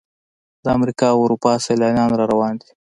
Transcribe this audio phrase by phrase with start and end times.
[0.63, 2.69] د امریکا او اروپا سیلانیان را روان دي.